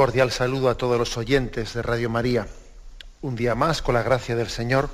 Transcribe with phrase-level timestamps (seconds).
[0.00, 2.46] Cordial saludo a todos los oyentes de Radio María.
[3.20, 4.88] Un día más, con la gracia del Señor,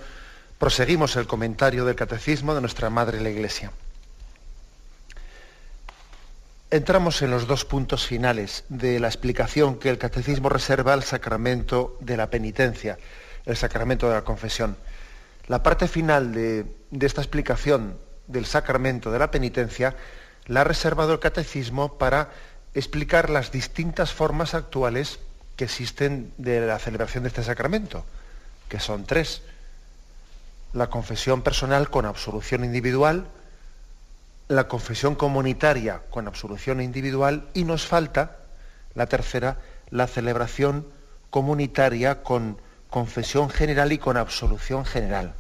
[0.59, 3.71] proseguimos el comentario del Catecismo de nuestra Madre la Iglesia.
[6.73, 11.97] Entramos en los dos puntos finales de la explicación que el Catecismo reserva al sacramento
[12.01, 12.99] de la penitencia,
[13.45, 14.77] el sacramento de la confesión.
[15.47, 17.97] La parte final de, de esta explicación
[18.27, 19.95] del sacramento de la penitencia
[20.47, 22.31] la ha reservado el Catecismo para
[22.77, 25.19] explicar las distintas formas actuales
[25.57, 28.05] que existen de la celebración de este sacramento,
[28.69, 29.41] que son tres.
[30.75, 33.29] La confesión personal con absolución individual,
[34.49, 38.37] la confesión comunitaria con absolución individual y nos falta,
[38.95, 39.57] la tercera,
[39.89, 40.87] la celebración
[41.31, 45.35] comunitaria con confesión general y con absolución general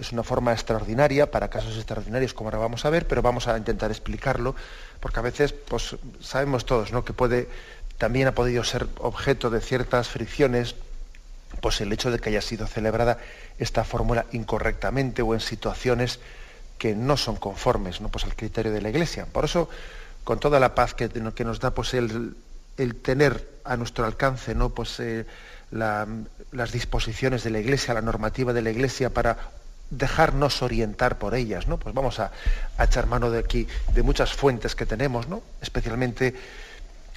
[0.00, 3.56] es una forma extraordinaria para casos extraordinarios, como ahora vamos a ver, pero vamos a
[3.56, 4.54] intentar explicarlo,
[4.98, 7.04] porque a veces pues, sabemos todos ¿no?
[7.04, 7.48] que puede,
[7.98, 10.74] también ha podido ser objeto de ciertas fricciones
[11.60, 13.18] pues el hecho de que haya sido celebrada
[13.58, 16.20] esta fórmula incorrectamente o en situaciones
[16.78, 18.08] que no son conformes ¿no?
[18.08, 19.26] pues al criterio de la Iglesia.
[19.26, 19.68] Por eso,
[20.24, 22.36] con toda la paz que, que nos da pues el,
[22.78, 24.70] el, tener a nuestro alcance ¿no?
[24.70, 25.26] pues, eh,
[25.72, 26.06] la,
[26.52, 29.50] las disposiciones de la Iglesia, la normativa de la Iglesia para
[29.90, 31.78] dejarnos orientar por ellas, ¿no?
[31.78, 32.30] Pues vamos a,
[32.78, 35.42] echar mano de aquí, de muchas fuentes que tenemos, ¿no?
[35.60, 36.34] Especialmente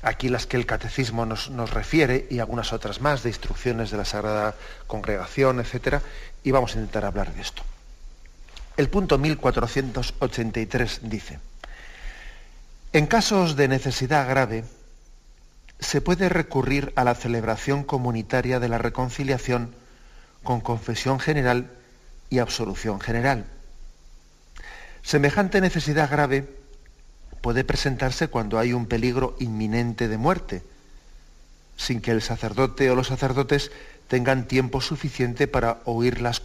[0.02, 3.98] aquí las que el catecismo nos, nos, refiere y algunas otras más, de instrucciones de
[3.98, 4.56] la Sagrada
[4.88, 6.02] Congregación, etcétera,
[6.44, 7.64] y vamos a intentar hablar de esto.
[8.76, 11.40] El punto 1483 dice,
[12.92, 14.66] en casos de necesidad grave,
[15.80, 19.76] se puede recurrir a la celebración comunitaria de la reconciliación
[20.44, 21.70] con confesión general
[22.34, 23.46] y absolución general.
[25.04, 26.48] Semejante necesidad grave
[27.42, 30.64] puede presentarse cuando hay un peligro inminente de muerte,
[31.78, 33.72] sin que el sacerdote o los sacerdotes
[34.08, 36.42] tengan tiempo suficiente para oír, las,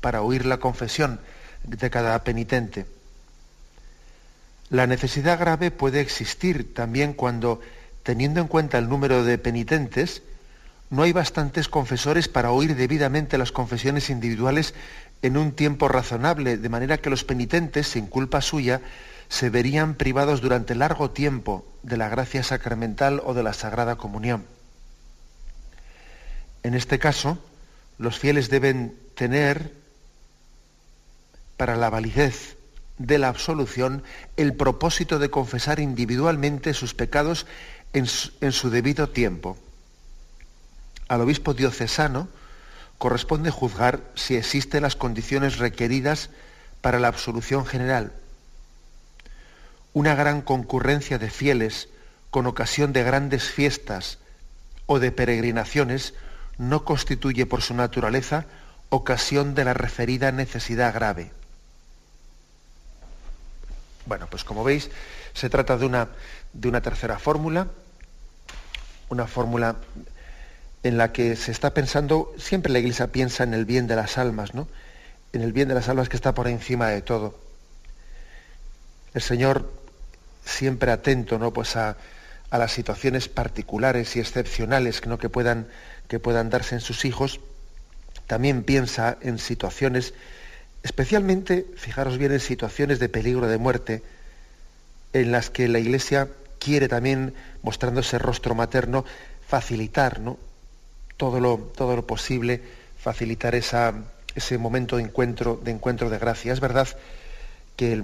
[0.00, 1.18] para la confesión
[1.64, 2.86] de cada penitente.
[4.70, 7.60] La necesidad grave puede existir también cuando,
[8.04, 10.22] teniendo en cuenta el número de penitentes,
[10.88, 14.74] no hay bastantes confesores para oír debidamente las confesiones individuales
[15.22, 18.80] en un tiempo razonable, de manera que los penitentes, sin culpa suya,
[19.28, 24.44] se verían privados durante largo tiempo de la gracia sacramental o de la Sagrada Comunión.
[26.64, 27.38] En este caso,
[27.98, 29.72] los fieles deben tener
[31.56, 32.56] para la validez
[32.98, 34.02] de la absolución
[34.36, 37.46] el propósito de confesar individualmente sus pecados
[37.92, 39.56] en su, en su debido tiempo.
[41.08, 42.28] Al obispo diocesano,
[43.02, 46.30] corresponde juzgar si existen las condiciones requeridas
[46.82, 48.12] para la absolución general.
[49.92, 51.88] Una gran concurrencia de fieles
[52.30, 54.18] con ocasión de grandes fiestas
[54.86, 56.14] o de peregrinaciones
[56.58, 58.46] no constituye por su naturaleza
[58.88, 61.32] ocasión de la referida necesidad grave.
[64.06, 64.92] Bueno, pues como veis,
[65.34, 66.06] se trata de una,
[66.52, 67.66] de una tercera fórmula,
[69.08, 69.74] una fórmula
[70.82, 74.18] en la que se está pensando, siempre la Iglesia piensa en el bien de las
[74.18, 74.68] almas, ¿no?
[75.32, 77.38] En el bien de las almas que está por encima de todo.
[79.14, 79.70] El Señor,
[80.44, 81.52] siempre atento, ¿no?
[81.52, 81.96] Pues a,
[82.50, 85.16] las situaciones particulares y excepcionales ¿no?
[85.16, 85.68] que, puedan,
[86.06, 87.40] que puedan darse en sus hijos,
[88.26, 90.12] también piensa en situaciones,
[90.82, 94.02] especialmente, fijaros bien, en situaciones de peligro de muerte,
[95.14, 97.32] en las que la Iglesia quiere también,
[97.62, 99.06] mostrando ese rostro materno,
[99.48, 100.38] facilitar ¿no?
[101.22, 102.60] Todo lo, todo lo posible,
[102.98, 106.52] facilitar ese momento de encuentro, de encuentro de gracia.
[106.52, 106.88] Es verdad
[107.76, 108.02] que,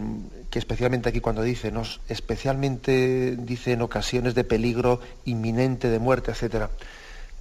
[0.51, 1.73] que especialmente aquí cuando dice,
[2.09, 6.67] especialmente dice en ocasiones de peligro inminente de muerte, etc.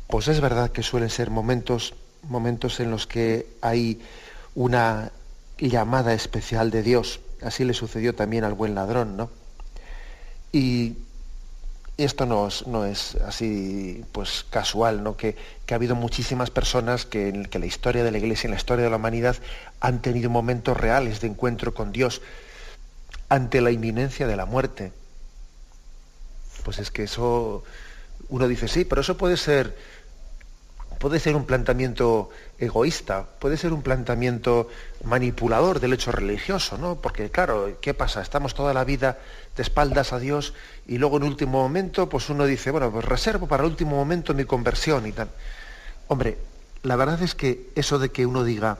[0.07, 1.93] Pues es verdad que suelen ser momentos,
[2.23, 4.01] momentos en los que hay
[4.55, 5.11] una
[5.59, 7.19] llamada especial de Dios.
[7.43, 9.29] Así le sucedió también al buen ladrón, ¿no?
[10.51, 10.95] Y
[11.97, 15.17] esto no es, no es así pues casual, ¿no?
[15.17, 15.35] Que,
[15.69, 18.85] ha habido muchísimas personas que en que la historia de la Iglesia, en la historia
[18.85, 19.35] de la humanidad,
[19.79, 22.21] han tenido momentos reales de encuentro con Dios
[23.29, 24.93] ante la inminencia de la muerte.
[26.63, 27.63] Pues es que eso
[28.29, 29.75] uno dice, sí, pero eso puede ser
[30.99, 34.67] puede ser un planteamiento egoísta, puede ser un planteamiento
[35.03, 36.95] manipulador del hecho religioso, ¿no?
[36.95, 38.21] Porque claro, ¿qué pasa?
[38.21, 39.19] Estamos toda la vida
[39.55, 40.53] de espaldas a Dios
[40.87, 44.33] y luego en último momento, pues uno dice, bueno, pues reservo para el último momento
[44.33, 45.29] mi conversión y tal.
[46.07, 46.37] Hombre,
[46.83, 48.79] la verdad es que eso de que uno diga,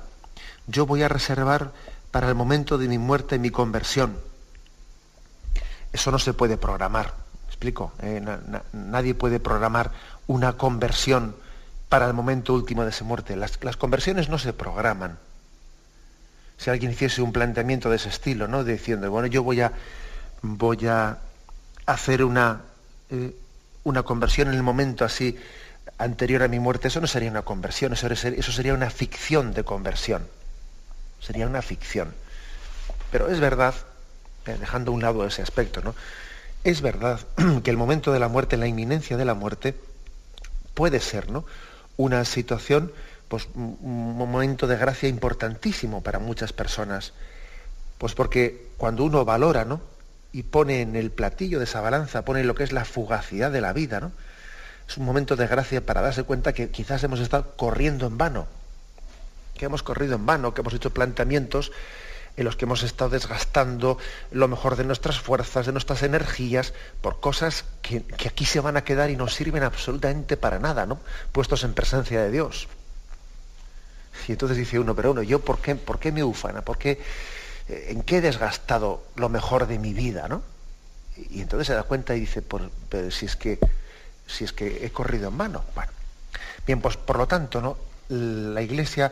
[0.68, 1.72] yo voy a reservar
[2.12, 4.18] para el momento de mi muerte mi conversión,
[5.94, 7.14] eso no se puede programar.
[7.44, 7.92] ¿Me explico?
[8.02, 8.24] Eh,
[8.74, 9.92] nadie puede programar
[10.28, 11.36] una conversión
[11.90, 13.36] para el momento último de su muerte.
[13.36, 15.18] Las, conversiones no se programan.
[16.58, 18.64] Si alguien hiciese un planteamiento de ese estilo, ¿no?
[18.64, 19.72] Diciendo, bueno, yo voy a,
[20.42, 21.20] voy a
[21.86, 22.62] hacer una,
[23.10, 23.36] eh,
[23.84, 25.38] una conversión en el momento así
[25.98, 29.64] anterior a mi muerte, eso no sería una conversión, eso, eso sería una ficción de
[29.64, 30.28] conversión.
[31.22, 32.14] Sería una ficción.
[33.12, 33.74] Pero es verdad,
[34.46, 35.96] eh, dejando a un lado ese aspecto, ¿no?
[36.64, 37.20] Es verdad
[37.64, 39.76] que el momento de la muerte, la inminencia de la muerte,
[40.74, 41.46] puede ser, ¿no?
[41.98, 42.92] Una situación,
[43.28, 47.14] pues un momento de gracia importantísimo para muchas personas.
[47.98, 49.82] Pues porque cuando uno valora, ¿no?
[50.32, 53.62] Y pone en el platillo de esa balanza, pone lo que es la fugacidad de
[53.62, 54.12] la vida, ¿no?
[54.88, 58.48] Es un momento de gracia para darse cuenta que quizás hemos estado corriendo en vano,
[59.56, 61.72] que hemos corrido en vano, que hemos hecho planteamientos
[62.38, 63.98] en los que hemos estado desgastando
[64.32, 68.84] lo mejor de nuestras fuerzas, de nuestras energías, por cosas que, aquí se van a
[68.84, 71.00] quedar y no sirven absolutamente para nada, ¿no?
[71.32, 72.68] Puestos en presencia de Dios.
[74.28, 76.62] Y entonces dice uno, pero uno, ¿yo por qué, por qué me ufana?
[76.62, 77.02] ¿Por qué,
[77.70, 80.44] eh, ¿En qué he desgastado lo mejor de mi vida, no?
[81.32, 83.58] Y entonces se da cuenta y dice, pero si es que,
[84.28, 85.64] si es que he corrido en mano.
[85.74, 85.92] Bueno,
[86.68, 87.78] bien, pues por lo tanto, ¿no?
[88.10, 89.12] La iglesia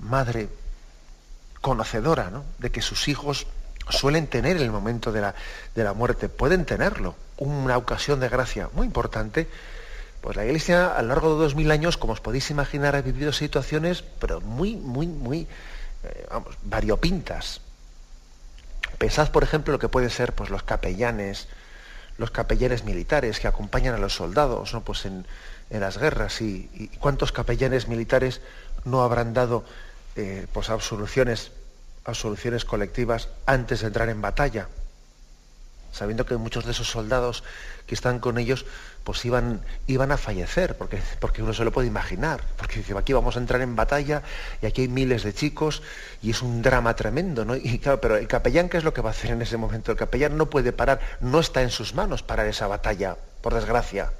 [0.00, 0.48] madre
[1.60, 3.46] conocedora de que sus hijos
[3.90, 5.34] suelen tener el momento de la,
[5.74, 9.48] de la muerte, pueden tenerlo, una ocasión de gracia muy importante.
[10.20, 13.02] Pues la Iglesia a lo largo de dos mil años, como os podéis imaginar, ha
[13.02, 15.46] vivido situaciones, pero muy, muy, muy,
[16.04, 17.60] eh, vamos, variopintas.
[18.98, 21.46] Pensad, por ejemplo, lo que pueden ser pues, los capellanes,
[22.16, 24.82] los capellanes militares que acompañan a los soldados ¿no?
[24.82, 25.24] pues en,
[25.70, 28.40] las guerras y, y, cuántos capellanes militares
[28.84, 29.64] no habrán dado
[30.18, 31.52] eh, pues absoluciones,
[32.04, 34.66] absoluciones colectivas antes de entrar en batalla,
[35.92, 37.44] sabiendo que muchos de esos soldados
[37.86, 38.66] que están con ellos
[39.04, 43.12] pues iban, iban a fallecer, porque, porque uno se lo puede imaginar, porque dice, aquí
[43.12, 44.24] vamos a entrar en batalla
[44.60, 45.82] y aquí hay miles de chicos
[46.20, 47.54] y es un drama tremendo, ¿no?
[47.54, 49.92] Y claro, pero el capellán, ¿qué es lo que va a hacer en ese momento?
[49.92, 54.10] El capellán no puede parar, no está en sus manos parar esa batalla, por desgracia.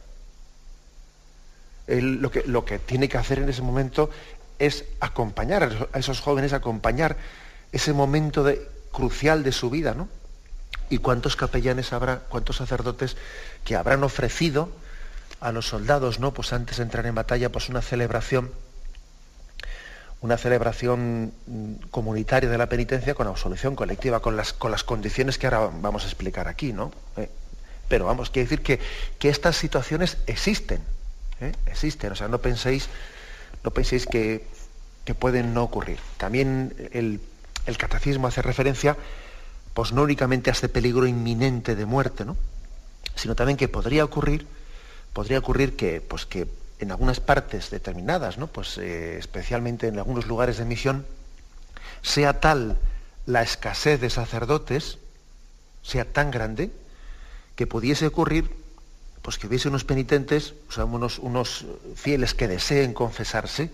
[1.89, 4.11] lo, que, lo que tiene que hacer en ese momento
[4.58, 7.16] es acompañar a esos jóvenes, acompañar
[7.72, 8.46] ese momento
[8.93, 10.08] crucial de su vida, ¿no?
[10.90, 13.17] ¿Y cuántos capellanes habrá, cuántos sacerdotes
[13.65, 14.70] que habrán ofrecido
[15.41, 16.32] a los soldados, ¿no?
[16.32, 18.50] Pues antes de entrar en batalla, pues una celebración,
[20.20, 25.38] una celebración mm, comunitaria de la penitencia con absolución colectiva, con las, con las condiciones
[25.38, 26.91] que ahora vamos a explicar aquí, ¿no?
[27.17, 27.31] Eh,
[27.88, 28.81] pero vamos, quiere decir que,
[29.19, 30.81] que estas situaciones existen,
[31.41, 31.53] ¿eh?
[31.67, 32.88] existen, o sea, no penséis
[33.65, 34.46] no penséis que,
[35.19, 35.98] pueden no ocurrir.
[36.19, 37.20] También el,
[37.79, 38.96] catecismo hace referencia,
[39.72, 42.36] pues no únicamente a este peligro inminente de muerte, ¿no?
[43.15, 44.46] sino también que podría ocurrir,
[45.15, 46.46] podría ocurrir que, pues que
[46.79, 48.48] en algunas partes determinadas, ¿no?
[48.48, 51.06] pues, eh, especialmente en algunos lugares de misión,
[52.03, 52.77] sea tal
[53.24, 54.98] la escasez de sacerdotes,
[55.82, 56.70] sea tan grande,
[57.56, 58.50] que pudiese ocurrir
[59.29, 61.67] pues que hubiese unos penitentes, o sea, unos, unos
[61.97, 63.70] fieles que deseen confesarse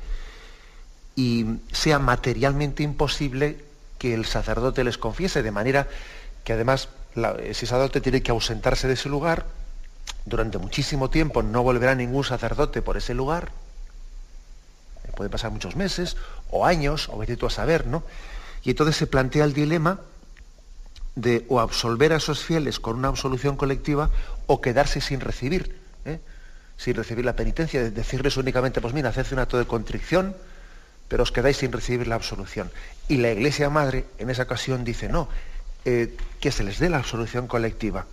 [1.15, 3.65] y sea materialmente imposible
[3.97, 5.87] que el sacerdote les confiese, de manera
[6.43, 6.89] que además
[7.45, 9.47] ese sacerdote tiene que ausentarse de ese lugar,
[10.25, 13.53] durante muchísimo tiempo no volverá ningún sacerdote por ese lugar,
[15.15, 16.17] puede pasar muchos meses
[16.51, 18.03] o años, o vete tú a saber, ¿no?
[18.65, 20.01] Y entonces se plantea el dilema
[21.15, 24.11] de o absolver a esos fieles con una absolución colectiva
[24.47, 26.19] o quedarse sin recibir, ¿eh?
[26.77, 30.35] sin recibir la penitencia, de decirles únicamente, pues mira, haced un acto de contrición,
[31.09, 32.71] pero os quedáis sin recibir la absolución.
[33.09, 35.29] Y la Iglesia Madre en esa ocasión dice, no,
[35.85, 38.07] eh, que se les dé la absolución colectiva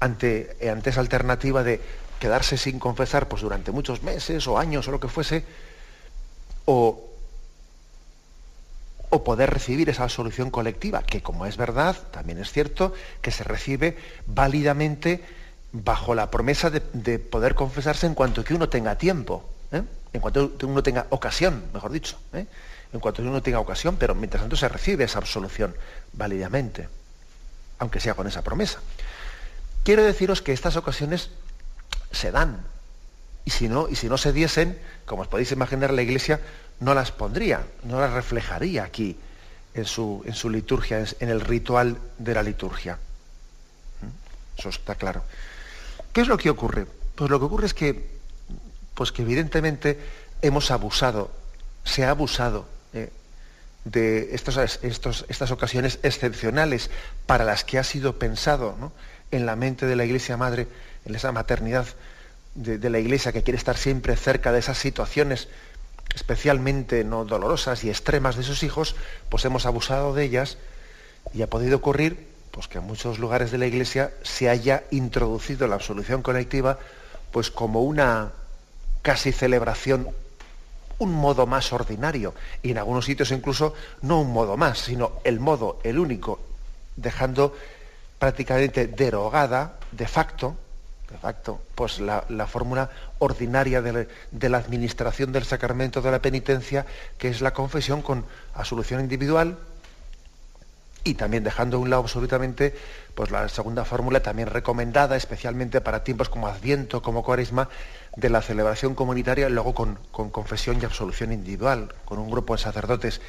[0.00, 1.80] ante, eh, ante esa alternativa de
[2.18, 5.44] quedarse sin confesar pues, durante muchos meses o años o lo que fuese,
[6.64, 7.07] o
[9.10, 13.44] o poder recibir esa solución colectiva, que como es verdad, también es cierto, que se
[13.44, 13.96] recibe
[14.26, 15.22] válidamente
[15.72, 19.82] bajo la promesa de, poder confesarse en cuanto que uno tenga tiempo, ¿eh?
[20.12, 22.46] en cuanto que uno tenga ocasión, mejor dicho, ¿eh?
[22.92, 25.74] en cuanto que uno tenga ocasión, pero mientras tanto se recibe esa absolución
[26.12, 26.88] válidamente,
[27.78, 28.80] aunque sea con esa promesa.
[29.84, 31.30] Quiero deciros que estas ocasiones
[32.12, 32.64] se dan,
[33.44, 36.40] y si no, y si no se diesen, como os podéis imaginar, la Iglesia
[36.80, 39.16] no las pondría, no las reflejaría aquí
[39.74, 42.98] en su, en su liturgia, en el ritual de la liturgia.
[44.00, 44.58] ¿Mm?
[44.58, 45.24] Eso está claro.
[46.12, 46.86] ¿Qué es lo que ocurre?
[47.14, 48.18] Pues lo que ocurre es que,
[48.94, 49.98] pues que evidentemente
[50.42, 51.30] hemos abusado,
[51.84, 53.10] se ha abusado eh,
[53.84, 56.90] de estas ocasiones excepcionales
[57.26, 58.92] para las que ha sido pensado
[59.30, 60.68] en la mente de la Iglesia Madre,
[61.04, 61.86] en esa maternidad
[62.54, 65.48] de, la Iglesia que quiere estar siempre cerca de esas situaciones
[66.14, 68.96] especialmente no dolorosas y extremas de sus hijos,
[69.28, 70.58] pues hemos abusado de ellas
[71.32, 75.66] y ha podido ocurrir pues que en muchos lugares de la Iglesia se haya introducido
[75.66, 76.78] la absolución colectiva
[77.30, 78.32] pues como una
[79.02, 80.08] casi celebración,
[80.98, 85.38] un modo más ordinario y en algunos sitios incluso no un modo más, sino el
[85.38, 86.40] modo, el único,
[86.96, 87.54] dejando
[88.18, 90.56] prácticamente derogada de facto
[91.10, 94.08] de facto, pues la, fórmula ordinaria de,
[94.48, 96.86] la administración del sacramento de la penitencia,
[97.18, 99.58] que es la confesión con absolución individual,
[101.04, 102.74] y también dejando a un lado absolutamente
[103.14, 107.68] pues la segunda fórmula también recomendada especialmente para tiempos como Adviento, como Cuaresma,
[108.16, 113.20] de la celebración comunitaria, luego con, confesión y absolución individual, con un grupo de sacerdotes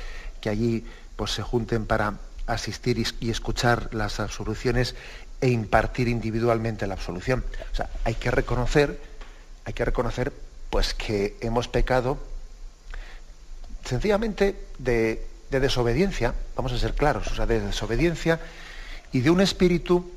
[0.42, 2.16] que allí pues, se junten para
[2.48, 4.96] asistir y escuchar las absoluciones
[5.42, 7.44] e impartir individualmente la absolución.
[7.72, 9.00] O sea, hay que reconocer,
[9.66, 10.34] hay que reconocer
[10.70, 12.18] pues que hemos pecado
[13.86, 18.40] sencillamente de, desobediencia, vamos a ser claros, o sea, de desobediencia
[19.12, 20.12] y de un espíritu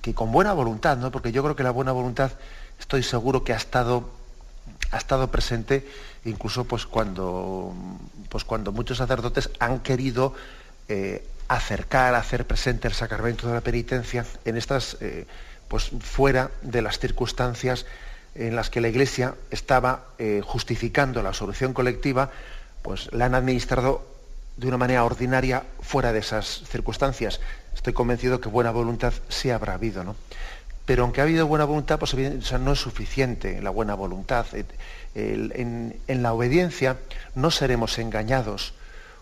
[0.00, 1.10] que con buena voluntad, ¿no?
[1.10, 2.32] Porque yo creo que la buena voluntad
[2.80, 4.08] estoy seguro que ha estado,
[4.90, 5.86] ha estado presente
[6.24, 7.74] incluso pues cuando,
[8.30, 10.34] pues cuando muchos sacerdotes han querido
[10.88, 15.26] eh, acercar, hacer presente el sacramento de la penitencia en estas, eh,
[15.68, 17.84] pues fuera de las circunstancias
[18.34, 22.30] en las que la Iglesia estaba eh, justificando la solución colectiva,
[22.82, 24.06] pues la han administrado
[24.56, 27.40] de una manera ordinaria fuera de esas circunstancias.
[27.74, 30.16] Estoy convencido que buena voluntad sí habrá habido, ¿no?
[30.86, 34.46] Pero aunque ha habido buena voluntad, pues no es suficiente la buena voluntad.
[35.14, 36.98] En, en la obediencia
[37.34, 38.74] no seremos engañados.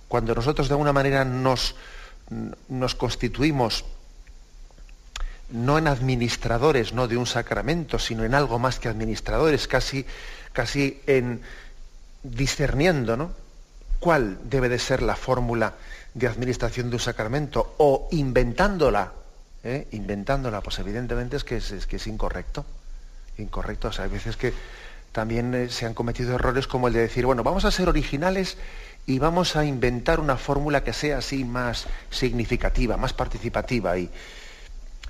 [0.09, 1.75] Cuando nosotros de alguna manera nos
[2.97, 3.85] constituimos
[5.53, 10.07] no en administradores no de un sacramento, sino en algo más que administradores, casi,
[10.53, 11.43] casi en
[12.23, 13.33] discerniendo ¿no?
[14.01, 15.75] cuál debe de ser la fórmula
[16.15, 19.13] de administración de un sacramento o inventándola,
[19.65, 19.89] ¿eh?
[19.93, 22.65] inventándola, pues evidentemente es que es, que es incorrecto.
[23.39, 23.89] Incorrecto.
[23.89, 24.53] O sea, hay veces que
[25.13, 28.57] también eh, se han cometido errores como el de decir, bueno, vamos a ser originales
[29.07, 33.97] y vamos a inventar una fórmula que sea así más significativa, más participativa.
[33.99, 34.11] Y,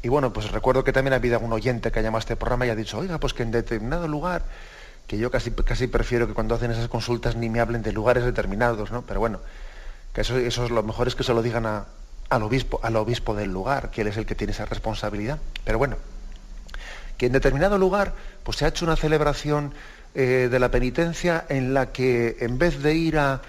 [0.03, 2.37] y bueno, pues recuerdo que también ha habido algún oyente que ha llamado a este
[2.37, 4.43] programa y ha dicho, oiga, pues que en determinado lugar,
[5.07, 8.25] que yo casi, casi prefiero que cuando hacen esas consultas ni me hablen de lugares
[8.25, 9.03] determinados, ¿no?
[9.03, 9.39] Pero bueno,
[10.13, 13.35] que eso, eso es lo mejor es que se lo digan al, obispo, al obispo
[13.35, 15.39] del lugar, que él es el que tiene esa responsabilidad.
[15.65, 15.97] Pero bueno,
[17.17, 19.73] que en determinado lugar pues se ha hecho una celebración
[20.17, 23.41] eh, de la penitencia en la que en vez de ir a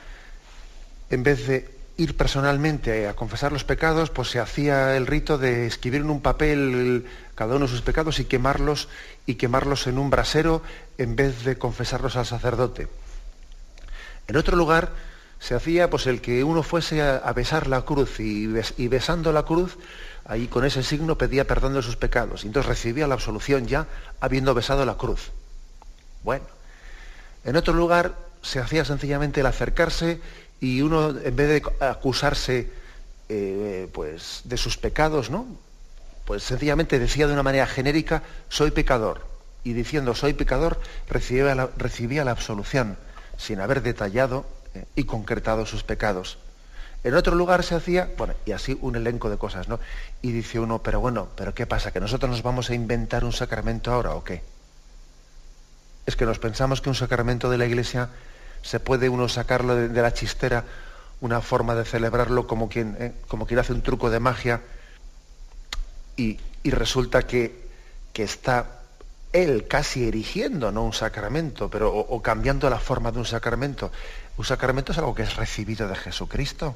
[1.09, 5.67] en vez de ir personalmente a confesar los pecados, pues se hacía el rito de
[5.67, 8.89] escribir en un papel cada uno de sus pecados y quemarlos
[9.25, 10.61] y quemarlos en un brasero
[10.97, 12.87] en vez de confesarlos al sacerdote.
[14.27, 14.91] En otro lugar
[15.39, 18.47] se hacía pues el que uno fuese a, besar la cruz y,
[18.77, 19.77] y, besando la cruz,
[20.25, 22.43] ahí con ese signo pedía perdón de sus pecados.
[22.43, 23.87] Y entonces recibía la absolución ya
[24.21, 25.31] habiendo besado la cruz.
[26.23, 26.45] Bueno,
[27.43, 30.21] en otro lugar se hacía sencillamente el acercarse
[30.63, 32.69] y uno en vez de acusarse
[33.27, 35.45] eh, pues, de sus pecados, ¿no?
[36.23, 39.27] Pues sencillamente decía de una manera genérica, soy pecador.
[39.65, 40.79] Y diciendo soy pecador,
[41.09, 42.95] recibía la, recibía la absolución,
[43.37, 46.37] sin haber detallado eh, y concretado sus pecados.
[47.03, 49.81] En otro lugar se hacía, bueno, y así un elenco de cosas, ¿no?
[50.21, 51.91] Y dice uno, pero bueno, ¿pero qué pasa?
[51.91, 54.41] ¿Que nosotros nos vamos a inventar un sacramento ahora o qué?
[56.05, 58.11] Es que nos pensamos que un sacramento de la Iglesia
[58.63, 60.63] se puede uno sacarlo de, la chistera,
[61.21, 64.61] una forma de celebrarlo como quien, eh, como quien hace un truco de magia
[66.15, 67.67] y, resulta que,
[68.13, 68.79] que, está
[69.33, 70.83] él casi erigiendo ¿no?
[70.83, 73.91] un sacramento, pero, o, cambiando la forma de un sacramento.
[74.37, 76.75] Un sacramento es algo que es recibido de Jesucristo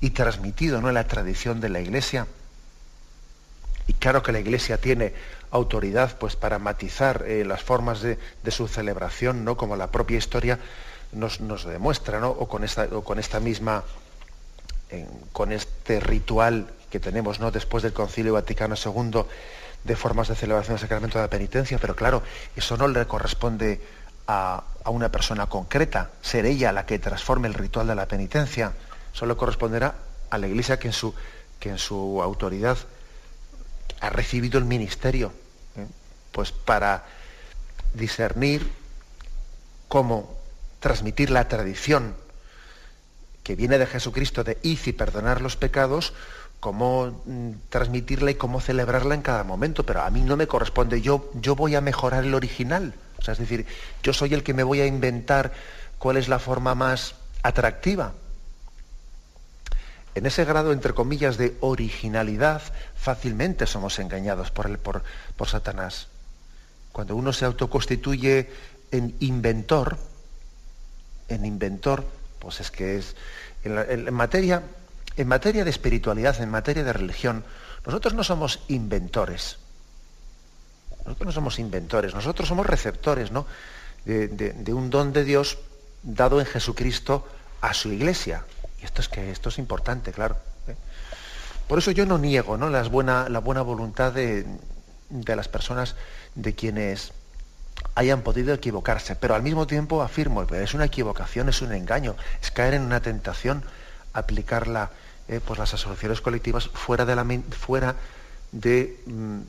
[0.00, 0.88] y transmitido ¿no?
[0.88, 2.26] en la tradición de la Iglesia.
[3.86, 5.14] Y claro que la Iglesia tiene
[5.50, 8.18] autoridad pues, para matizar eh, las formas de,
[8.50, 9.56] su celebración, ¿no?
[9.56, 10.58] como la propia historia
[11.12, 12.30] nos, demuestra, ¿no?
[12.30, 13.84] o, con esta, con esta misma,
[15.32, 17.50] con este ritual que tenemos ¿no?
[17.50, 19.24] después del Concilio Vaticano II
[19.86, 22.22] de formas de celebración del sacramento de la penitencia, pero claro,
[22.56, 23.80] eso no le corresponde
[24.26, 28.72] a, una persona concreta, ser ella la que transforme el ritual de la penitencia,
[29.12, 29.94] solo corresponderá
[30.30, 31.14] a la Iglesia que en su,
[31.58, 32.78] que en su autoridad
[34.00, 35.32] ha recibido el ministerio,
[35.76, 35.86] ¿eh?
[36.32, 37.04] pues para
[37.94, 38.70] discernir
[39.88, 40.34] cómo
[40.80, 42.14] transmitir la tradición
[43.42, 46.12] que viene de Jesucristo de id y perdonar los pecados,
[46.60, 51.00] cómo mm, transmitirla y cómo celebrarla en cada momento, pero a mí no me corresponde,
[51.00, 53.66] yo, yo voy a mejorar el original, es decir,
[54.02, 55.52] yo soy el que me voy a inventar
[55.98, 58.12] cuál es la forma más atractiva.
[60.16, 62.62] En ese grado, entre comillas, de originalidad,
[62.96, 65.02] fácilmente somos engañados por,
[65.46, 66.08] Satanás.
[66.90, 68.50] Cuando uno se autoconstituye
[68.90, 69.98] en inventor,
[71.28, 72.04] en inventor,
[72.38, 73.14] pues es que es
[73.62, 74.62] en materia
[75.16, 77.44] en materia de espiritualidad, en materia de religión,
[77.84, 79.58] nosotros no somos inventores.
[81.04, 83.46] Nosotros no somos inventores, nosotros somos receptores ¿no?
[84.04, 85.58] de, un don de Dios
[86.02, 87.26] dado en Jesucristo
[87.60, 88.44] a su iglesia.
[88.80, 90.36] Y esto es que esto es importante, claro.
[90.68, 90.76] ¿eh?
[91.68, 92.70] Por eso yo no niego ¿no?
[92.90, 94.46] Buena, la buena voluntad de,
[95.10, 95.96] de las personas
[96.34, 97.12] de quienes
[97.94, 102.50] hayan podido equivocarse, pero al mismo tiempo afirmo, es una equivocación, es un engaño, es
[102.50, 103.64] caer en una tentación
[104.12, 104.90] aplicarla
[105.28, 107.96] eh, pues las asociaciones colectivas fuera de la, fuera
[108.52, 109.40] de, mm,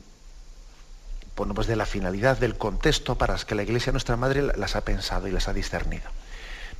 [1.34, 4.80] pues de la finalidad, del contexto para las que la Iglesia Nuestra Madre las ha
[4.82, 6.10] pensado y las ha discernido.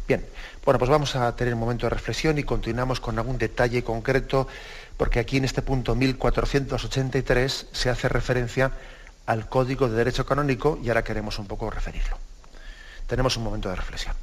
[0.09, 0.25] Bien,
[0.65, 4.49] bueno, pues vamos a tener un momento de reflexión y continuamos con algún detalle concreto,
[4.97, 8.73] porque aquí en este punto 1483 se hace referencia
[9.27, 12.17] al Código de Derecho Canónico y ahora queremos un poco referirlo.
[13.07, 14.15] Tenemos un momento de reflexión.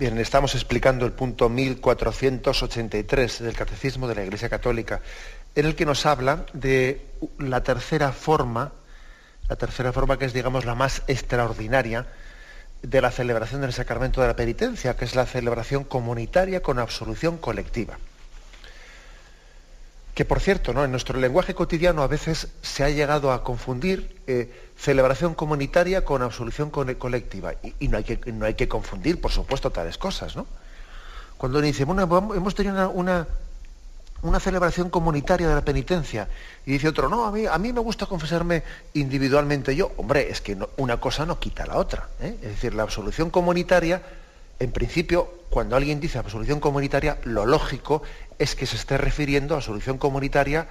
[0.00, 5.02] Bien, estamos explicando el punto 1483 del Catecismo de la Iglesia Católica,
[5.54, 7.04] en el que nos habla de
[7.38, 8.72] la tercera forma,
[9.46, 12.06] la tercera forma que es, digamos, la más extraordinaria
[12.80, 17.36] de la celebración del sacramento de la penitencia, que es la celebración comunitaria con absolución
[17.36, 17.98] colectiva.
[20.20, 20.84] Que por cierto, ¿no?
[20.84, 26.20] en nuestro lenguaje cotidiano a veces se ha llegado a confundir eh, celebración comunitaria con
[26.20, 27.54] absolución colectiva.
[27.78, 30.36] Y, no, hay que, no, hay que, confundir, por supuesto, tales cosas.
[30.36, 30.46] ¿no?
[31.38, 32.02] Cuando dice, bueno,
[32.34, 33.26] hemos tenido una,
[34.20, 36.28] una, celebración comunitaria de la penitencia,
[36.66, 39.90] y dice otro, no, a mí, a mí me gusta confesarme individualmente yo.
[39.96, 42.10] Hombre, es que una cosa no quita la otra.
[42.20, 42.36] ¿eh?
[42.42, 44.02] Es decir, la absolución comunitaria
[44.60, 48.02] en principio, cuando alguien dice absolución comunitaria, lo lógico
[48.38, 50.68] es que se esté refiriendo a solución comunitaria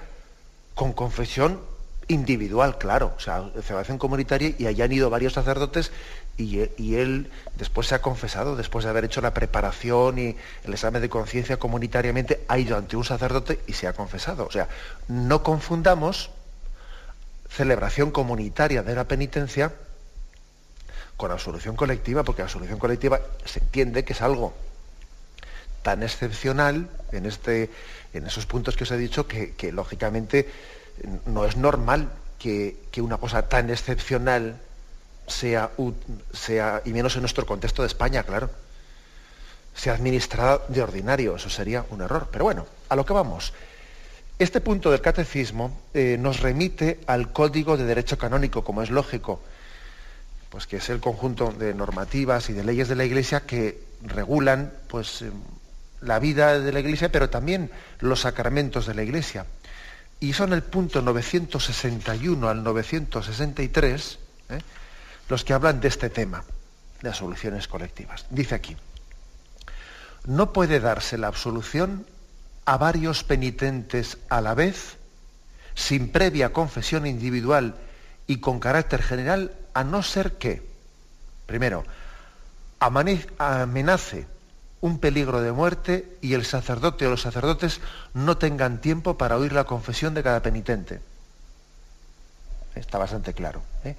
[0.74, 1.60] con confesión
[2.06, 5.92] individual, claro, o sea, celebración comunitaria y hayan ido varios sacerdotes
[6.36, 11.02] y, él después se ha confesado, después de haber hecho la preparación y el examen
[11.02, 14.46] de conciencia comunitariamente, ha ido ante un sacerdote y se ha confesado.
[14.46, 14.68] O sea,
[15.08, 16.30] no confundamos
[17.50, 19.72] celebración comunitaria de la penitencia
[21.20, 24.54] con absolución colectiva, porque la absolución colectiva se entiende que es algo
[25.82, 27.68] tan excepcional en, este,
[28.14, 30.48] en esos puntos que os he dicho que, lógicamente
[31.26, 34.56] no es normal que, una cosa tan excepcional
[35.26, 35.70] sea,
[36.32, 38.48] sea, y menos en nuestro contexto de España, claro,
[39.74, 41.36] sea administrada de ordinario.
[41.36, 42.28] Eso sería un error.
[42.32, 43.52] Pero bueno, a lo que vamos.
[44.38, 49.42] Este punto del catecismo eh, nos remite al Código de Derecho Canónico, como es lógico,
[50.50, 54.72] pues que es el conjunto de normativas y de leyes de la Iglesia que regulan
[54.88, 55.32] pues, em,
[56.00, 59.46] la vida de la Iglesia, pero también los sacramentos de la Iglesia.
[60.18, 64.18] Y son el punto 961 al 963
[64.50, 64.58] ¿eh?
[65.28, 66.44] los que hablan de este tema,
[67.00, 68.26] de las soluciones colectivas.
[68.28, 68.76] Dice aquí,
[70.26, 72.06] no puede darse la absolución
[72.64, 74.96] a varios penitentes a la vez,
[75.74, 77.76] sin previa confesión individual
[78.26, 80.62] y con carácter general, a no ser que,
[81.46, 81.84] primero,
[82.78, 84.26] amenace
[84.80, 87.80] un peligro de muerte y el sacerdote o los sacerdotes
[88.14, 91.00] no tengan tiempo para oír la confesión de cada penitente.
[92.74, 93.62] Está bastante claro.
[93.84, 93.96] ¿eh?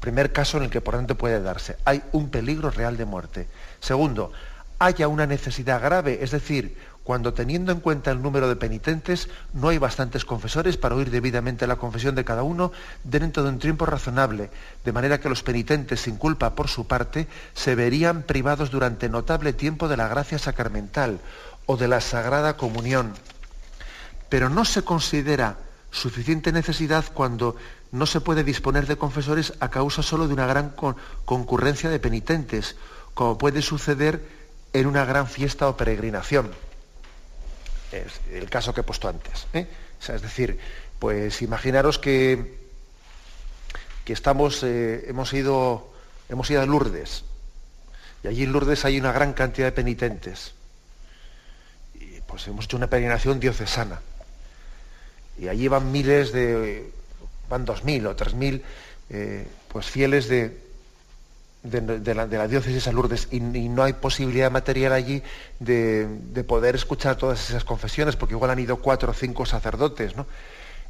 [0.00, 1.76] Primer caso en el que por tanto puede darse.
[1.84, 3.46] Hay un peligro real de muerte.
[3.80, 4.32] Segundo,
[4.78, 9.68] haya una necesidad grave, es decir, cuando teniendo en cuenta el número de penitentes no
[9.68, 12.72] hay bastantes confesores para oír debidamente la confesión de cada uno
[13.04, 14.50] dentro de un tiempo razonable,
[14.84, 19.52] de manera que los penitentes sin culpa por su parte se verían privados durante notable
[19.52, 21.20] tiempo de la gracia sacramental
[21.66, 23.12] o de la sagrada comunión.
[24.30, 25.58] Pero no se considera
[25.90, 27.54] suficiente necesidad cuando
[27.92, 30.74] no se puede disponer de confesores a causa solo de una gran
[31.26, 32.76] concurrencia de penitentes,
[33.12, 34.26] como puede suceder
[34.72, 36.50] en una gran fiesta o peregrinación
[38.32, 39.46] el caso que he puesto antes.
[39.52, 39.66] ¿eh?
[40.00, 40.58] es decir,
[40.98, 42.58] pues imaginaros que,
[44.04, 45.92] que estamos, eh, hemos, ido,
[46.28, 47.24] hemos ido a Lourdes,
[48.22, 50.54] y allí en Lourdes hay una gran cantidad de penitentes.
[51.94, 54.00] Y pues hemos hecho una peregrinación diocesana.
[55.38, 56.90] Y allí van miles de,
[57.50, 58.64] van dos mil o tres mil,
[59.10, 60.63] eh, pues fieles de,
[61.64, 65.22] de, la, diócesis de Lourdes y, no hay posibilidad material allí
[65.58, 70.14] de, poder escuchar todas esas confesiones, porque igual han ido cuatro o cinco sacerdotes.
[70.14, 70.26] ¿no?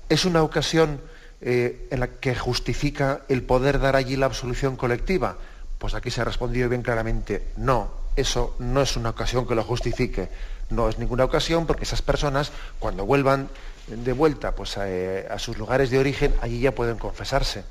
[0.09, 1.01] Es una ocasión
[1.41, 5.37] eh, en la que justifica el poder dar allí la absolución colectiva.
[5.79, 9.63] Pues aquí se ha respondido bien claramente, no, eso no es una ocasión que lo
[9.63, 10.29] justifique.
[10.71, 13.49] No es ninguna ocasión porque esas personas, cuando vuelvan
[13.87, 17.65] de vuelta pues, a, eh, a sus lugares de origen, allí ya pueden confesarse.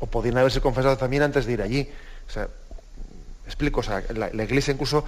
[0.00, 1.88] O podrían haberse confesado también antes de ir allí.
[2.28, 2.48] O sea,
[3.46, 3.82] explico,
[4.14, 5.04] la, Iglesia incluso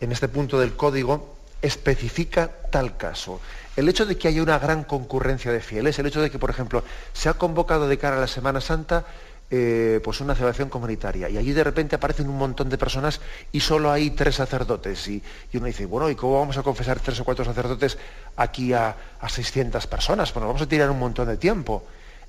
[0.00, 3.40] en este punto del código especifica tal caso.
[3.76, 6.50] El hecho de que haya una gran concurrencia de fieles, el hecho de que, por
[6.50, 6.82] ejemplo,
[7.12, 9.06] se ha convocado de cara a la Semana Santa
[9.54, 13.20] eh, pues una celebración comunitaria y allí de repente aparecen un montón de personas
[13.52, 17.20] y solo hay tres sacerdotes y, uno dice, bueno, ¿y cómo vamos a confesar tres
[17.20, 17.98] o cuatro sacerdotes
[18.36, 20.32] aquí a, a 600 personas?
[20.32, 21.84] Bueno, vamos a tirar un montón de tiempo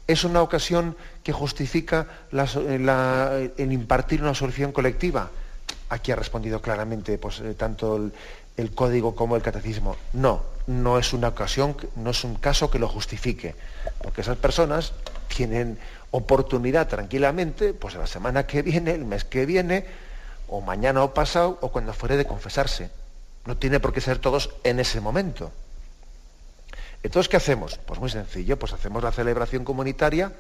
[0.07, 5.29] es una ocasión que justifica el impartir una solución colectiva.
[5.89, 8.11] Aquí ha respondido claramente pues, eh, tanto
[8.57, 9.95] el, código como el catecismo.
[10.13, 13.55] No, no es una ocasión, no es un caso que lo justifique,
[14.01, 14.93] porque esas personas
[15.33, 15.77] tienen
[16.11, 19.85] oportunidad tranquilamente, pues la semana que viene, el mes que viene,
[20.47, 22.89] o mañana o pasado, o cuando fuere de confesarse.
[23.45, 25.51] No tiene por qué ser todos en ese momento.
[27.03, 27.77] Entonces, ¿qué hacemos?
[27.85, 30.31] Pues muy sencillo, pues hacemos la celebración comunitaria,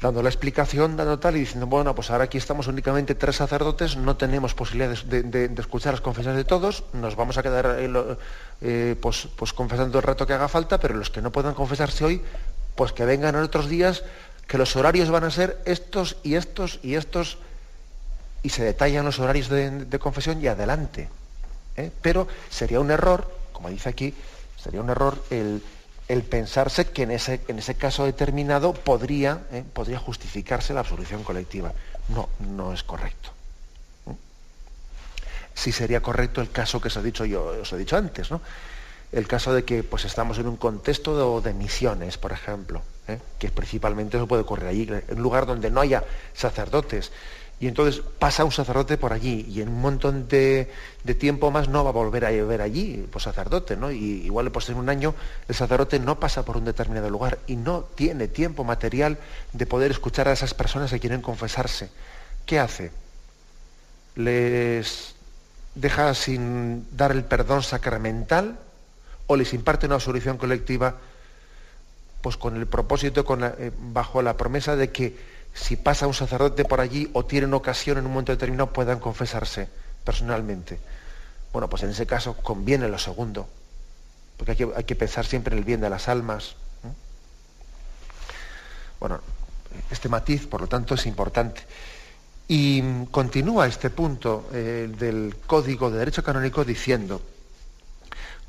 [0.00, 3.96] dando la explicación, dando tal y diciendo, bueno, pues ahora aquí estamos únicamente tres sacerdotes,
[3.96, 8.16] no tenemos posibilidad de, escuchar las confesiones de todos, nos vamos a quedar eh,
[8.60, 12.04] eh, pues, pues, confesando el rato que haga falta, pero los que no puedan confesarse
[12.04, 12.22] hoy,
[12.74, 14.04] pues que vengan en otros días,
[14.46, 17.38] que los horarios van a ser estos y estos y estos,
[18.42, 21.08] y se detallan los horarios de, confesión y adelante.
[21.76, 21.90] ¿eh?
[22.02, 24.14] Pero sería un error, como dice aquí,
[24.62, 25.62] Sería un error el,
[26.28, 31.72] pensarse que en ese, en ese, caso determinado podría, eh, podría justificarse la absolución colectiva.
[32.08, 33.30] No, no es correcto.
[34.06, 34.12] ¿Mm?
[35.54, 38.40] Sí sería correcto el caso que os he dicho yo, os he dicho antes, ¿no?
[39.12, 43.18] El caso de que pues, estamos en un contexto de, misiones, por ejemplo, ¿eh?
[43.40, 47.10] que principalmente eso puede ocurrir allí, en un lugar donde no haya sacerdotes
[47.60, 50.70] y entonces pasa un sacerdote por allí y en un montón de,
[51.18, 53.90] tiempo más no va a volver a ver allí, pues sacerdote, ¿no?
[53.90, 55.14] Y igual pues en un año
[55.46, 59.18] el sacerdote no pasa por un determinado lugar y no tiene tiempo material
[59.52, 61.90] de poder escuchar a esas personas que quieren confesarse.
[62.46, 62.92] ¿Qué hace?
[64.16, 65.14] ¿Les
[65.74, 68.58] deja sin dar el perdón sacramental
[69.26, 70.96] o les imparte una solución colectiva
[72.22, 73.24] pues con el propósito,
[73.58, 77.98] eh, bajo la promesa de que si pasa un sacerdote por allí o tienen ocasión
[77.98, 79.68] en un momento determinado, puedan confesarse
[80.04, 80.78] personalmente.
[81.52, 83.48] Bueno, pues en ese caso conviene lo segundo,
[84.36, 86.54] porque hay que, pensar siempre en el bien de las almas.
[89.00, 89.20] Bueno,
[89.90, 91.62] este matiz, por lo tanto, es importante.
[92.46, 97.22] Y continúa este punto eh, del Código de Derecho Canónico diciendo,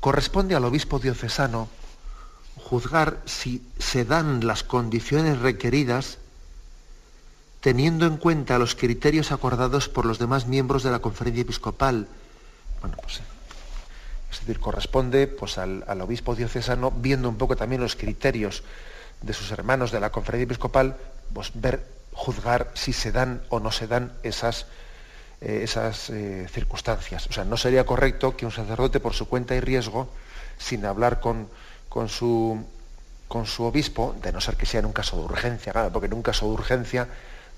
[0.00, 1.68] corresponde al obispo diocesano
[2.56, 6.18] juzgar si se dan las condiciones requeridas
[7.62, 12.08] teniendo en cuenta los criterios acordados por los demás miembros de la conferencia episcopal.
[12.80, 13.20] Bueno, pues,
[14.32, 18.64] es decir, corresponde pues, al, obispo diocesano, viendo un poco también los criterios
[19.20, 20.96] de sus hermanos de la conferencia episcopal,
[21.32, 24.66] pues ver, juzgar si se dan o no se dan esas,
[25.40, 27.28] eh, esas eh, circunstancias.
[27.28, 30.10] O sea, no sería correcto que un sacerdote por su cuenta y riesgo,
[30.58, 31.48] sin hablar con,
[31.88, 32.66] con, su,
[33.28, 36.06] con su obispo, de no ser que sea en un caso de urgencia, claro, porque
[36.06, 37.06] en un caso de urgencia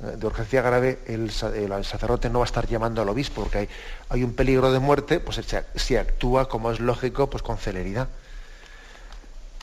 [0.04, 3.68] de urgencia grave, el, sacerdote no va a estar llamando al obispo, porque
[4.08, 5.40] hay, un peligro de muerte, pues
[5.74, 8.08] se, actúa, como es lógico, pues con celeridad.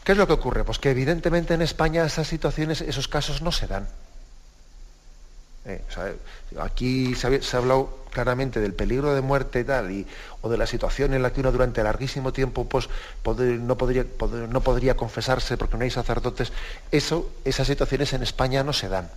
[0.03, 0.63] ¿Qué es lo que ocurre?
[0.63, 3.87] Pues que evidentemente en España esas situaciones, esos casos no se dan.
[5.65, 5.79] Eh,
[6.59, 10.07] aquí se ha, hablado claramente del peligro de muerte y tal, y,
[10.41, 12.89] o de la situación en la que uno durante larguísimo tiempo pues,
[13.23, 14.05] no, podría,
[14.49, 16.51] no podría confesarse porque no hay sacerdotes.
[16.91, 19.09] Esas situaciones en España no se dan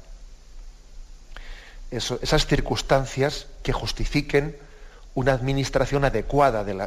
[1.97, 4.57] esas circunstancias que justifiquen
[5.15, 6.87] una administración adecuada de la,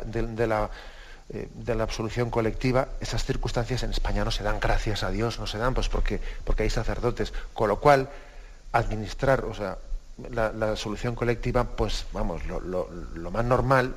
[1.30, 5.40] eh, de, la, absolución colectiva, esas circunstancias en España no se dan, gracias a Dios,
[5.40, 7.34] no se dan, pues porque, porque hay sacerdotes.
[7.54, 8.10] Con lo cual,
[8.72, 9.78] administrar, o sea,
[10.32, 13.96] la, absolución colectiva, pues vamos, lo, lo, más normal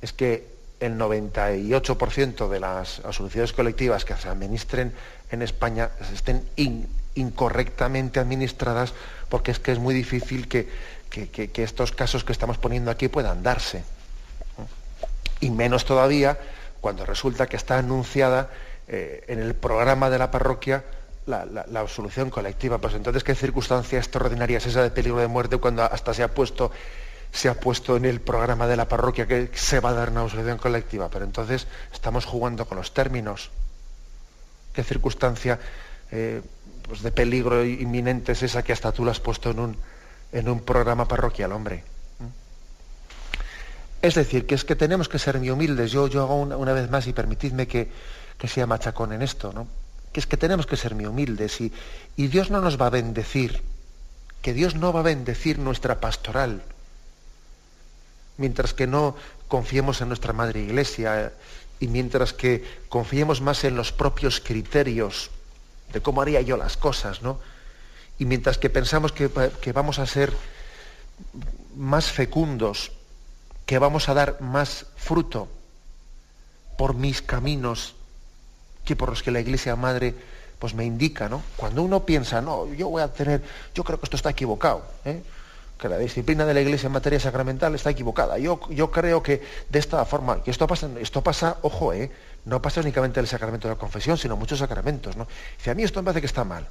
[0.00, 0.48] es que
[0.80, 4.94] el 98% de las absoluciones colectivas que se administren
[5.30, 6.42] en España estén
[7.14, 8.94] incorrectamente administradas
[9.28, 10.68] porque es que es muy difícil que,
[11.54, 13.84] estos casos que estamos poniendo aquí puedan darse.
[15.40, 16.38] Y menos todavía
[16.80, 18.50] cuando resulta que está anunciada
[18.88, 20.84] eh, en el programa de la parroquia
[21.26, 22.78] la, absolución colectiva.
[22.78, 26.28] Pues entonces, ¿qué circunstancia extraordinaria es esa de peligro de muerte cuando hasta se ha
[26.28, 26.70] puesto,
[27.32, 30.22] se ha puesto en el programa de la parroquia que se va a dar una
[30.22, 31.08] absolución colectiva?
[31.10, 33.50] Pero entonces estamos jugando con los términos.
[34.72, 35.58] ¿Qué circunstancia
[36.10, 36.42] eh,
[36.90, 39.76] pues, de peligro inminente es esa que hasta tú la has puesto en un,
[40.32, 41.84] en un programa parroquial, hombre.
[44.02, 45.92] Es decir, que es que tenemos que ser muy humildes.
[45.92, 47.92] Yo, yo hago una, vez más y permitidme que,
[48.48, 49.68] sea machacón en esto, ¿no?
[50.12, 51.72] Que es que tenemos que ser muy humildes y,
[52.16, 53.62] y Dios no nos va a bendecir,
[54.42, 56.60] que Dios no va a bendecir nuestra pastoral,
[58.36, 59.14] mientras que no
[59.46, 61.32] confiemos en nuestra Madre Iglesia
[61.78, 65.30] y mientras que confiemos más en los propios criterios
[65.92, 67.38] de cómo haría yo las cosas, ¿no?
[68.18, 70.32] Y mientras que pensamos que, vamos a ser
[71.76, 72.92] más fecundos,
[73.66, 75.48] que vamos a dar más fruto
[76.76, 77.94] por mis caminos
[78.84, 80.14] que por los que la Iglesia Madre
[80.58, 81.42] pues me indica, ¿no?
[81.56, 83.42] Cuando uno piensa, no, yo voy a tener,
[83.74, 85.22] yo creo que esto está equivocado, ¿eh?
[85.78, 88.36] que la disciplina de la Iglesia en materia sacramental está equivocada.
[88.38, 92.10] Yo, yo creo que de esta forma, que esto pasa, esto pasa, ojo, ¿eh?
[92.44, 95.16] No pasa únicamente el sacramento de la confesión, sino muchos sacramentos.
[95.16, 95.26] ¿no?
[95.58, 96.66] Dice, a mí esto me parece que está mal.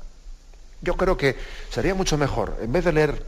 [0.81, 1.35] Yo creo que
[1.69, 3.25] sería mucho mejor, en vez de leer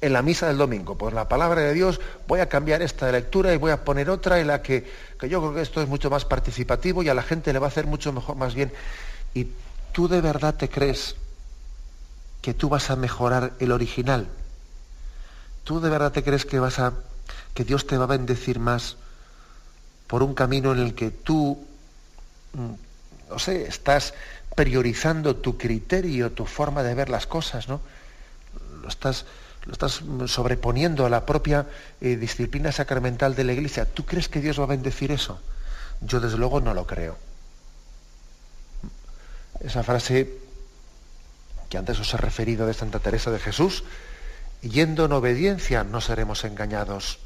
[0.00, 3.52] en la misa del domingo, por la palabra de Dios, voy a cambiar esta lectura
[3.52, 6.08] y voy a poner otra en la que, que yo creo que esto es mucho
[6.08, 8.72] más participativo y a la gente le va a hacer mucho mejor, más bien.
[9.34, 9.48] ¿Y
[9.92, 11.16] tú de verdad te crees
[12.42, 14.28] que tú vas a mejorar el original?
[15.64, 16.92] ¿Tú de verdad te crees que vas a
[17.54, 18.96] que Dios te va a bendecir más
[20.08, 21.64] por un camino en el que tú,
[22.54, 24.14] mm, no sé, estás
[24.56, 27.80] priorizando tu criterio, tu forma de ver las cosas, ¿no?
[28.82, 29.26] Lo estás,
[29.66, 31.66] lo estás sobreponiendo a la propia
[32.00, 33.84] eh, disciplina sacramental de la Iglesia.
[33.84, 35.40] ¿Tú crees que Dios va a bendecir eso?
[36.00, 37.16] Yo desde luego no lo creo.
[39.60, 40.32] Esa frase
[41.68, 43.84] que antes os he referido de Santa Teresa de Jesús,
[44.62, 47.18] yendo en obediencia no seremos engañados.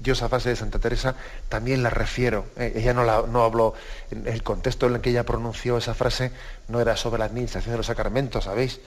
[0.00, 1.14] Yo esa frase de Santa Teresa
[1.48, 2.46] también la refiero.
[2.56, 3.74] Eh, ella no, habló,
[4.10, 6.32] en el contexto en el que ella pronunció esa frase
[6.68, 8.80] no era sobre la administración de los sacramentos, ¿sabéis?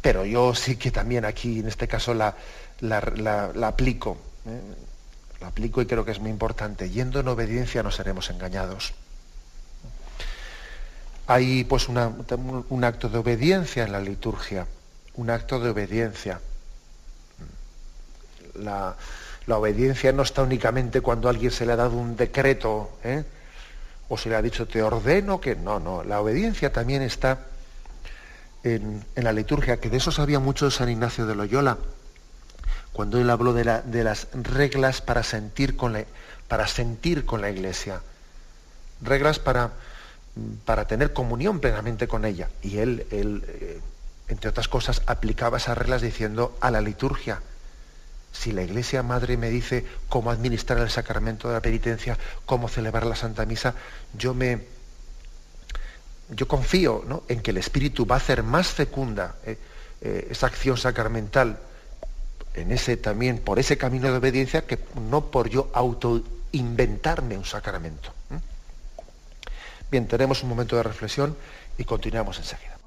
[0.00, 2.34] Pero yo sí que también aquí, en este caso, la,
[2.80, 4.16] la, aplico.
[4.46, 4.60] ¿eh?
[5.42, 6.88] La aplico y creo que es muy importante.
[6.88, 8.94] Yendo en obediencia no seremos engañados.
[11.26, 14.66] Hay pues un acto de obediencia en la liturgia.
[15.14, 16.40] Un acto de obediencia.
[18.54, 18.96] La,
[19.46, 23.24] la obediencia no está únicamente cuando alguien se le ha dado un decreto ¿eh?
[24.08, 26.04] o se le ha dicho te ordeno que no, no.
[26.04, 27.46] La obediencia también está
[28.62, 31.78] en, la liturgia, que de eso sabía mucho San Ignacio de Loyola,
[32.92, 36.04] cuando él habló de, las reglas para sentir, con la,
[36.48, 38.00] para sentir con la iglesia,
[39.00, 39.70] reglas para,
[40.64, 42.50] para tener comunión plenamente con ella.
[42.62, 43.80] Y él, él eh,
[44.28, 47.40] entre otras cosas, aplicaba esas reglas diciendo a la liturgia,
[48.32, 53.06] si la Iglesia Madre me dice cómo administrar el sacramento de la penitencia, cómo celebrar
[53.06, 53.74] la Santa Misa,
[54.16, 54.66] yo me,
[56.30, 59.58] yo confío en que el Espíritu va a hacer más fecunda eh,
[60.00, 61.58] eh, esa acción sacramental
[62.54, 68.12] en ese también por ese camino de obediencia que no por yo autoinventarme un sacramento.
[69.90, 71.36] Bien, tenemos un momento de reflexión
[71.76, 72.78] y continuamos enseguida.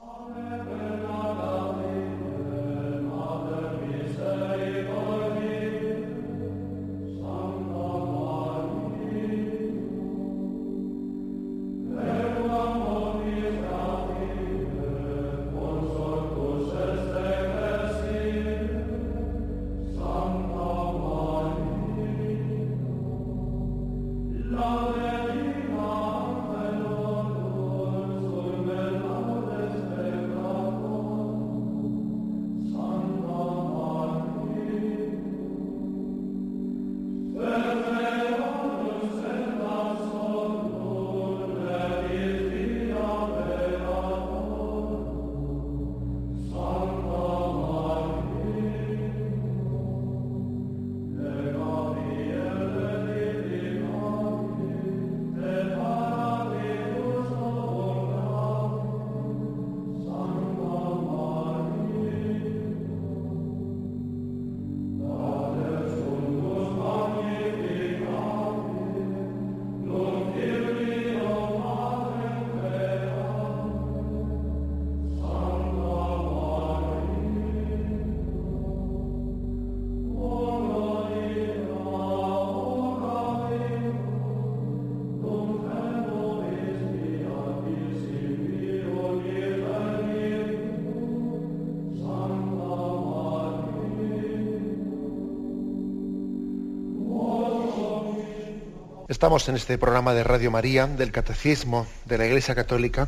[99.24, 103.08] Estamos en este programa de Radio María del Catecismo de la Iglesia Católica.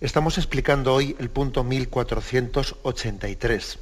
[0.00, 3.78] Estamos explicando hoy el punto 1483,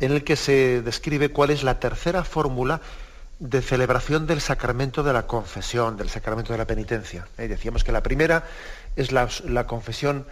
[0.00, 2.82] en el que se describe cuál es la tercera fórmula
[3.38, 7.26] de celebración del sacramento de la confesión, del sacramento de la penitencia.
[7.38, 8.44] Eh, decíamos que la primera
[8.96, 10.26] es la, la confesión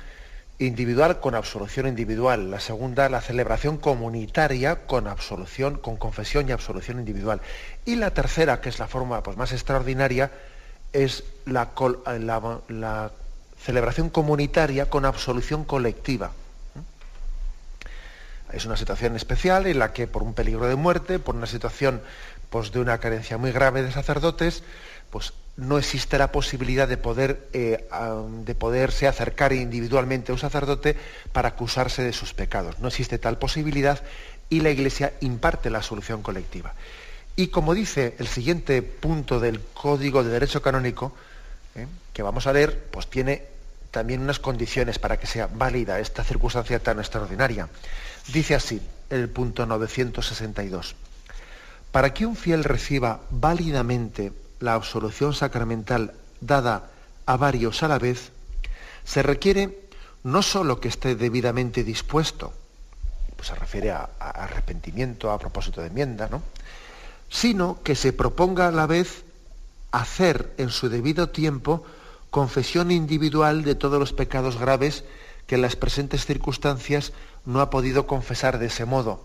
[0.66, 2.50] individual con absolución individual.
[2.50, 7.40] La segunda, la celebración comunitaria con absolución, con confesión y absolución individual.
[7.84, 10.30] Y la tercera, que es la forma pues, más extraordinaria,
[10.92, 11.70] es la,
[12.68, 13.10] la,
[13.62, 16.32] celebración comunitaria con absolución colectiva.
[18.52, 22.02] Es una situación especial en la que por un peligro de muerte, por una situación
[22.50, 24.62] pues, de una carencia muy grave de sacerdotes,
[25.10, 27.88] pues no existe la posibilidad de, poder, eh,
[28.44, 30.96] de poderse acercar individualmente a un sacerdote
[31.32, 32.78] para acusarse de sus pecados.
[32.80, 34.02] No existe tal posibilidad
[34.48, 36.74] y la Iglesia imparte la solución colectiva.
[37.36, 41.14] Y como dice el siguiente punto del Código de Derecho Canónico,
[41.74, 43.44] eh, que vamos a leer, pues tiene
[43.90, 47.68] también unas condiciones para que sea válida esta circunstancia tan extraordinaria.
[48.32, 50.96] Dice así el punto 962.
[51.90, 56.90] Para que un fiel reciba válidamente la absolución sacramental dada
[57.26, 58.30] a varios a la vez,
[59.04, 59.88] se requiere
[60.22, 62.52] no sólo que esté debidamente dispuesto,
[63.36, 66.42] pues se refiere a, arrepentimiento a propósito de enmienda, ¿no?
[67.28, 69.24] sino que se proponga a la vez
[69.90, 71.84] hacer en su debido tiempo
[72.30, 75.04] confesión individual de todos los pecados graves
[75.46, 77.12] que en las presentes circunstancias
[77.44, 79.24] no ha podido confesar de ese modo.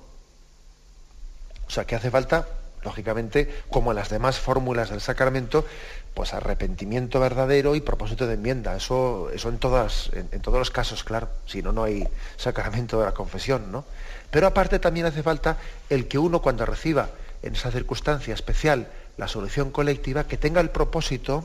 [1.68, 2.48] O sea, que hace falta
[2.88, 5.66] lógicamente, como en las demás fórmulas del sacramento,
[6.14, 8.76] pues arrepentimiento verdadero y propósito de enmienda.
[8.78, 13.06] Eso, eso en, todas, en, todos los casos, claro, si no, no hay sacramento de
[13.06, 13.84] la confesión, ¿no?
[14.32, 15.58] Pero aparte también hace falta
[15.90, 17.10] el que uno cuando reciba
[17.44, 21.44] en esa circunstancia especial la solución colectiva, que tenga el propósito,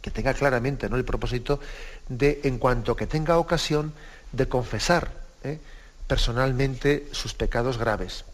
[0.00, 0.96] que tenga claramente ¿no?
[0.96, 1.60] el propósito
[2.08, 3.92] de, en cuanto que tenga ocasión,
[4.32, 5.12] de confesar
[5.44, 5.58] ¿eh?
[6.06, 8.24] personalmente sus pecados graves.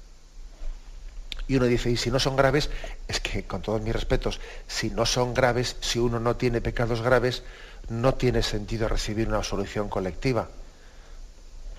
[1.49, 2.69] Y uno dice, y si no son graves,
[3.09, 7.01] es que con todos mis respetos, si no son graves, si uno no tiene pecados
[7.01, 7.43] graves,
[7.89, 10.49] no tiene sentido recibir una absolución colectiva.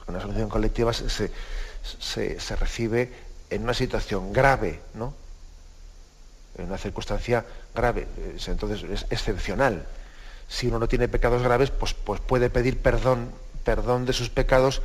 [0.08, 3.14] Una solución colectiva se, recibe
[3.52, 5.14] en una situación grave, ¿no?
[6.58, 7.46] En una circunstancia
[7.76, 8.08] grave,
[8.48, 9.86] entonces es excepcional.
[10.48, 13.32] Si uno no tiene pecados graves, pues, pues puede pedir perdón,
[13.64, 14.82] perdón de sus pecados,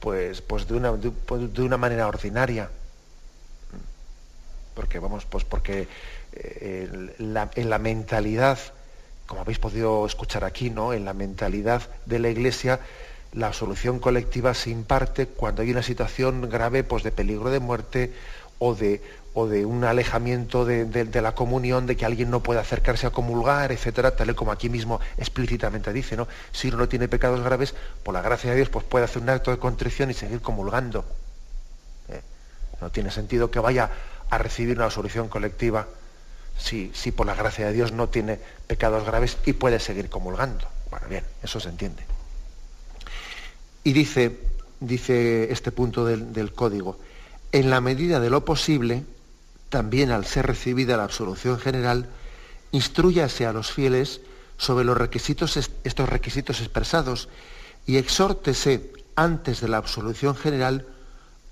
[0.00, 2.68] pues, pues de, una, de una manera ordinaria
[4.74, 5.88] porque vamos, pues porque
[6.32, 8.58] eh, en la mentalidad,
[9.26, 10.92] como habéis podido escuchar aquí, ¿no?
[10.92, 12.80] En la mentalidad de la Iglesia,
[13.34, 18.12] la solución colectiva se imparte cuando hay una situación grave, pues de peligro de muerte
[18.58, 19.02] o de,
[19.34, 23.72] o de un alejamiento de, la comunión, de que alguien no puede acercarse a comulgar,
[23.72, 26.28] etcétera, tal y como aquí mismo explícitamente dice, ¿no?
[26.52, 29.30] Si uno no tiene pecados graves, por la gracia de Dios, pues puede hacer un
[29.30, 31.04] acto de contrición y seguir comulgando.
[32.08, 32.20] ¿eh?
[32.80, 33.90] No tiene sentido que vaya
[34.30, 35.88] a recibir una absolución colectiva
[36.58, 40.66] si, si por la gracia de Dios no tiene pecados graves y puede seguir comulgando.
[40.90, 42.04] Bueno, bien, eso se entiende.
[43.82, 44.38] Y dice,
[44.80, 46.98] dice este punto del, del código,
[47.52, 49.04] en la medida de lo posible,
[49.68, 52.08] también al ser recibida la absolución general,
[52.72, 54.20] instruyase a los fieles
[54.56, 57.28] sobre los requisitos, estos requisitos expresados
[57.86, 60.86] y exhórtese antes de la absolución general,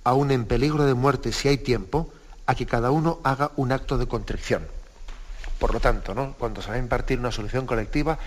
[0.05, 2.13] aún en peligro de muerte si hay tiempo,
[2.47, 4.67] a que cada uno haga un acto de contrición.
[5.59, 6.35] Por lo tanto, ¿no?
[6.39, 8.19] cuando se va a impartir una solución colectiva,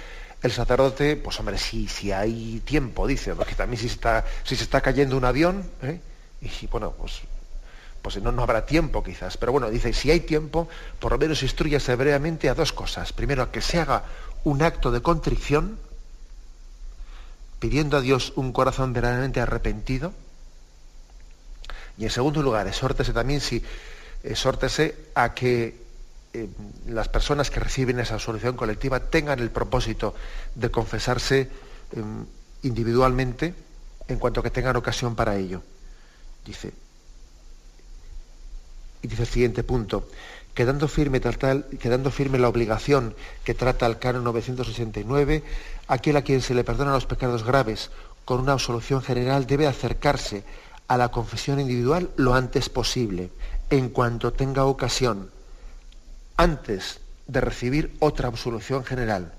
[0.41, 4.63] el sacerdote, pues hombre, si, si hay tiempo, dice, porque también si, está, si se
[4.63, 5.99] está cayendo un avión, ¿eh?
[6.41, 7.21] y bueno, pues,
[8.01, 9.37] pues no, no habrá tiempo quizás.
[9.37, 13.11] Pero bueno, dice, si hay tiempo, por lo menos instruyase brevemente a dos cosas.
[13.13, 14.03] Primero, a que se haga
[14.43, 15.79] un acto de contrición,
[17.59, 20.13] pidiendo a Dios un corazón verdaderamente arrepentido.
[21.97, 23.63] Y en segundo lugar, exhórtese también si
[24.25, 25.85] exhórtese a que
[26.33, 26.49] eh,
[26.87, 30.15] las personas que reciben esa absolución colectiva tengan el propósito
[30.55, 31.49] de confesarse
[31.91, 32.25] em,
[32.63, 33.53] individualmente
[34.07, 35.61] en cuanto que tengan ocasión para ello.
[36.45, 36.73] Dice,
[39.01, 40.09] y dice el siguiente punto,
[40.53, 45.43] quedando firme, tal, quedando firme la obligación que trata el canon 969,
[45.87, 47.91] aquel a quien se le perdonan los pecados graves
[48.25, 50.43] con una absolución general debe acercarse
[50.87, 53.29] a la confesión individual lo antes posible,
[53.69, 55.31] en cuanto tenga ocasión,
[56.37, 59.33] antes de recibir otra absolución general,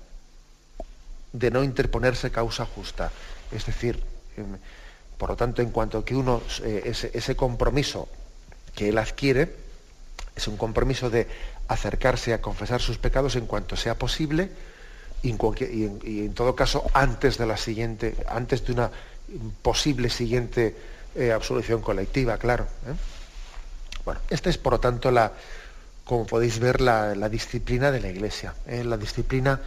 [1.33, 3.11] de no interponerse causa justa.
[3.51, 4.01] Es decir,
[4.35, 4.57] em,
[5.17, 8.07] por lo tanto, en cuanto que uno, eh, ese, compromiso
[8.75, 9.55] que él adquiere,
[10.35, 11.27] es un compromiso de
[11.67, 14.49] acercarse a confesar sus pecados en cuanto sea posible
[15.23, 18.91] y en, todo caso antes de la siguiente, antes de una
[19.63, 20.75] posible siguiente
[21.15, 22.65] eh, absolución colectiva, claro.
[22.85, 23.16] ¿eh?
[24.07, 25.33] Bueno, esta es por lo tanto la,
[26.05, 28.53] como podéis ver, la, disciplina de la Iglesia.
[28.65, 28.85] ¿eh?
[28.85, 29.59] La disciplina,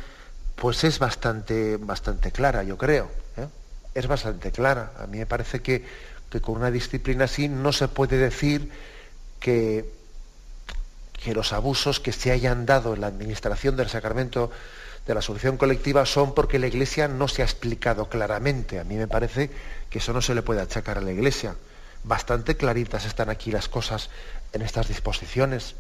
[0.57, 3.11] pues es bastante, bastante clara, yo creo.
[3.37, 3.47] ¿eh?
[3.95, 4.93] Es bastante clara.
[4.99, 5.85] A mí me parece que,
[6.41, 8.73] con una disciplina así no se puede decir
[9.41, 9.93] que,
[11.23, 14.51] que los abusos que se hayan dado en la administración del sacramento
[15.07, 18.81] de la solución colectiva son porque la Iglesia no se ha explicado claramente.
[18.81, 19.51] A mí me parece
[19.91, 21.57] que eso no se le puede achacar a la Iglesia.
[22.05, 24.11] Bastante claritas están aquí las cosas
[24.53, 25.75] en estas disposiciones.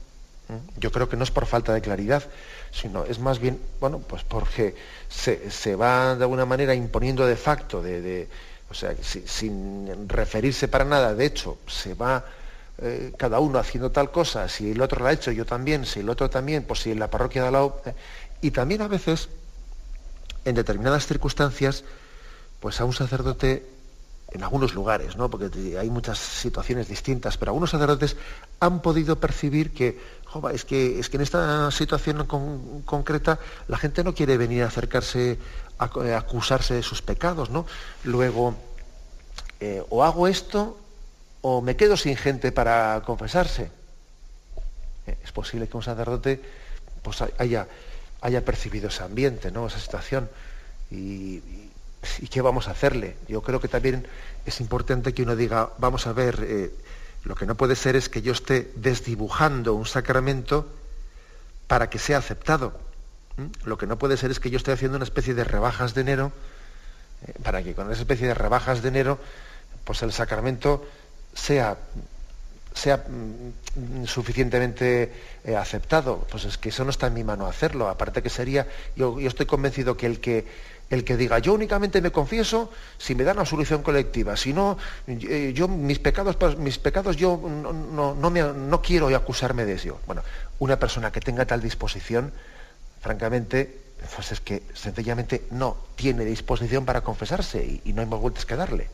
[0.76, 2.24] Yo creo que no es por falta de claridad,
[2.72, 4.74] sino es más bien, bueno, pues porque
[5.08, 8.28] se, va de alguna manera imponiendo de facto, de,
[8.68, 12.24] o sea, sin referirse para nada, de hecho, se va
[12.82, 16.00] eh, cada uno haciendo tal cosa, si el otro lo ha hecho, yo también, si
[16.00, 17.82] el otro también, pues si en la parroquia de al lado.
[17.84, 17.92] Eh,
[18.40, 19.28] y también a veces,
[20.46, 21.84] en determinadas circunstancias,
[22.58, 23.66] pues a un sacerdote
[24.32, 25.28] en algunos lugares, ¿no?
[25.28, 28.16] porque hay muchas situaciones distintas, pero algunos sacerdotes
[28.60, 29.98] han podido percibir que,
[30.52, 32.26] es que, es que en esta situación
[32.84, 35.38] concreta la gente no quiere venir a acercarse
[35.78, 37.66] a, acusarse de sus pecados, ¿no?
[38.04, 38.54] Luego,
[39.58, 40.78] eh, o hago esto
[41.42, 43.70] o me quedo sin gente para confesarse.
[45.06, 46.40] Eh, es posible que un sacerdote
[47.02, 47.66] pues, haya,
[48.20, 49.66] haya percibido ese ambiente, ¿no?
[49.66, 50.28] esa situación.
[50.90, 51.69] ¿y
[52.30, 53.16] qué vamos a hacerle?
[53.28, 54.06] Yo creo que también
[54.46, 56.70] es importante que uno diga, vamos a ver, eh,
[57.24, 60.66] lo que no puede ser es que yo esté desdibujando un sacramento
[61.66, 62.72] para que sea aceptado.
[63.64, 66.00] Lo que no puede ser es que yo esté haciendo una especie de rebajas de
[66.00, 66.32] enero,
[67.26, 69.18] eh, para que con esa especie de rebajas de enero,
[69.84, 70.86] pues el sacramento
[71.34, 71.76] sea,
[72.74, 75.12] sea mm, suficientemente
[75.44, 76.26] eh, aceptado.
[76.30, 77.88] Pues es que eso no está en mi mano hacerlo.
[77.88, 80.46] Aparte que sería, yo estoy convencido que el que
[80.90, 84.76] el que diga, yo únicamente me confieso si me dan absolución colectiva, si no,
[85.06, 90.00] eh, yo mis pecados, pues, mis pecados yo no, no, quiero acusarme de eso.
[90.06, 90.22] Bueno,
[90.58, 92.32] una persona que tenga tal disposición,
[93.00, 93.80] francamente,
[94.14, 98.56] pues es que sencillamente no tiene disposición para confesarse y, no hay más vueltas que
[98.56, 98.88] darle.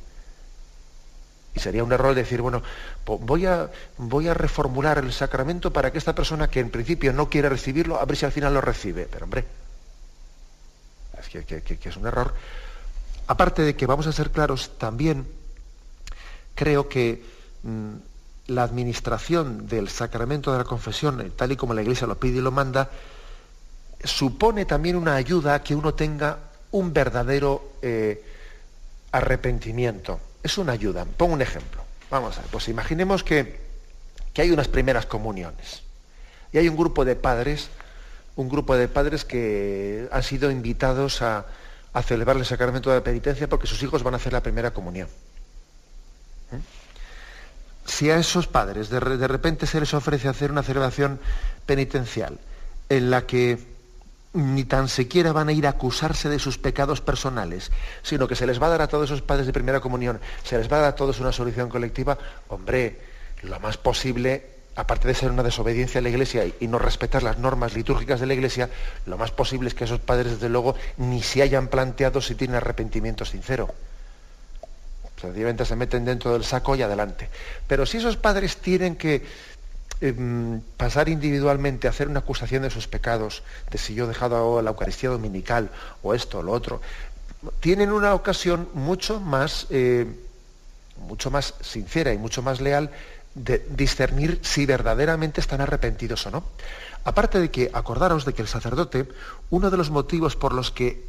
[1.54, 2.62] Y sería un error decir, bueno,
[3.06, 7.30] voy a, voy a reformular el sacramento para que esta persona que en principio no
[7.30, 9.08] quiere recibirlo, a ver si al final lo recibe.
[9.10, 9.46] Pero hombre,
[11.28, 12.34] que, es un error.
[13.26, 15.26] Aparte de que vamos a ser claros, también
[16.54, 17.22] creo que
[17.62, 17.94] mm,
[18.48, 22.42] la administración del sacramento de la confesión, tal y como la Iglesia lo pide y
[22.42, 22.90] lo manda,
[24.04, 26.38] supone también una ayuda a que uno tenga
[26.72, 28.24] un verdadero eh,
[29.12, 30.20] arrepentimiento.
[30.42, 31.04] Es una ayuda.
[31.04, 31.82] Pongo un ejemplo.
[32.10, 33.58] Vamos a ver, pues imaginemos que,
[34.32, 35.82] que hay unas primeras comuniones.
[36.52, 37.68] Y hay un grupo de padres,
[38.36, 41.46] un grupo de padres que han sido invitados a,
[42.04, 45.08] celebrar el sacramento de la penitencia porque sus hijos van a hacer la primera comunión.
[46.52, 46.58] ¿Eh?
[47.86, 51.18] Si a esos padres de, de repente se les ofrece hacer una celebración
[51.64, 52.38] penitencial
[52.90, 53.58] en la que
[54.34, 57.70] ni tan siquiera van a ir a acusarse de sus pecados personales,
[58.02, 60.58] sino que se les va a dar a todos esos padres de primera comunión, se
[60.58, 62.18] les va a dar a todos una solución colectiva,
[62.48, 63.00] hombre,
[63.42, 67.38] lo más posible, aparte de ser una desobediencia a la Iglesia y no respetar las
[67.38, 68.70] normas litúrgicas de la Iglesia,
[69.06, 72.56] lo más posible es que esos padres, desde luego, ni se hayan planteado si tienen
[72.56, 73.74] arrepentimiento sincero.
[75.20, 77.28] Sencillamente se meten dentro del saco y adelante.
[77.66, 79.24] Pero si esos padres tienen que
[79.98, 84.60] Em, pasar individualmente a hacer una acusación de sus pecados, de si yo he dejado
[84.60, 85.70] la Eucaristía dominical
[86.02, 86.82] o esto o lo otro,
[87.60, 90.06] tienen una ocasión mucho más, eh,
[91.08, 92.90] mucho más sincera y mucho más leal
[93.36, 96.44] de discernir si verdaderamente están arrepentidos o no.
[97.04, 99.06] Aparte de que, acordaros de que el sacerdote,
[99.50, 101.04] uno de los motivos por los que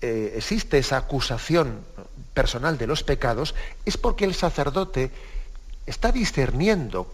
[0.00, 1.80] eh, existe esa acusación
[2.32, 5.10] personal de los pecados es porque el sacerdote
[5.86, 7.12] está discerniendo,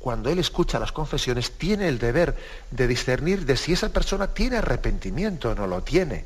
[0.00, 2.36] cuando él escucha las confesiones, tiene el deber
[2.70, 6.24] de discernir de si esa persona tiene arrepentimiento o no lo tiene.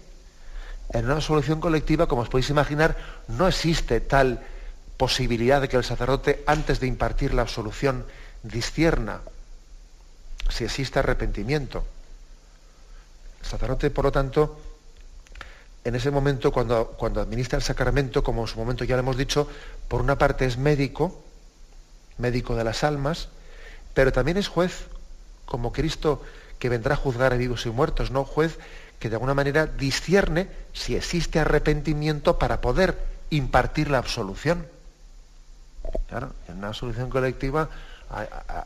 [0.93, 2.97] En una solución colectiva, como os podéis imaginar,
[3.29, 4.43] no existe tal
[5.01, 8.05] posibilidad de que el sacerdote, antes de impartir la absolución,
[8.43, 9.23] discierna
[10.51, 11.87] si existe arrepentimiento.
[13.41, 14.61] El sacerdote, por lo tanto,
[15.85, 19.17] en ese momento, cuando, cuando administra el sacramento, como en su momento ya lo hemos
[19.17, 19.49] dicho,
[19.89, 21.19] por una parte es médico,
[22.19, 23.31] médico de las almas,
[23.95, 24.85] pero también es juez,
[25.47, 26.23] como Cristo
[26.59, 28.27] que vendrá a juzgar a vivos y muertos, ¿no?
[28.27, 28.59] Juez
[28.99, 32.99] que de alguna manera discierne si existe arrepentimiento para poder
[33.31, 34.67] impartir la absolución.
[36.09, 37.69] Claro, en una absolución colectiva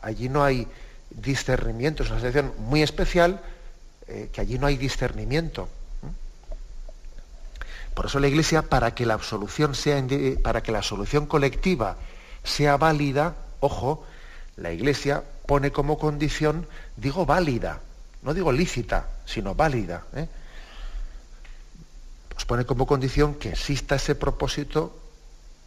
[0.01, 0.67] allí no hay
[1.11, 3.41] discernimiento, es una situación muy especial
[4.07, 5.69] eh, que allí no hay discernimiento.
[7.93, 10.03] Por eso la Iglesia, para que la absolución sea,
[10.43, 11.95] para que la absolución colectiva
[12.43, 14.03] sea válida, ojo,
[14.57, 16.67] la Iglesia pone como condición,
[16.97, 17.79] digo válida,
[18.21, 20.03] no digo lícita, sino válida.
[20.13, 20.27] ¿eh?
[22.33, 24.93] Pues pone como condición que exista ese propósito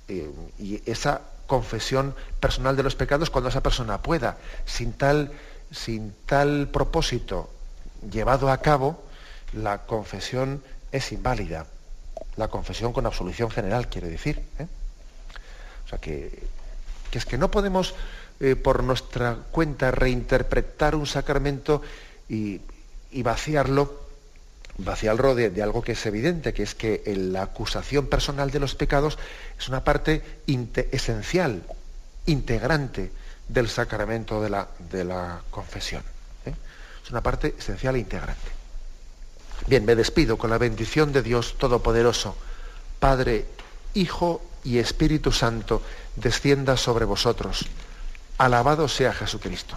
[0.06, 4.36] eh, y esa confesión personal de los pecados cuando esa persona pueda.
[4.64, 5.32] Sin tal,
[5.72, 7.50] sin tal propósito
[8.12, 9.02] llevado a cabo,
[9.52, 11.66] la confesión es inválida.
[12.36, 14.40] La confesión con absolución general, quiere decir.
[14.60, 14.68] ¿eh?
[15.84, 16.46] O sea que
[17.10, 17.94] que es que no podemos
[18.40, 21.82] eh, por nuestra cuenta reinterpretar un sacramento
[22.28, 22.60] y,
[23.22, 24.07] vaciarlo,
[24.78, 29.18] vaciarlo de, algo que es evidente, que es que la acusación personal de los pecados
[29.58, 31.62] es una parte esencial,
[32.26, 33.10] integrante
[33.48, 36.02] del sacramento de la, de la confesión.
[36.46, 36.54] ¿eh?
[37.04, 38.50] Es una parte esencial e integrante.
[39.66, 42.36] Bien, me despido con la bendición de Dios Todopoderoso,
[43.00, 43.46] Padre,
[43.94, 45.82] Hijo y Espíritu Santo,
[46.14, 47.66] descienda sobre vosotros.
[48.38, 49.76] Alabado sea Jesucristo.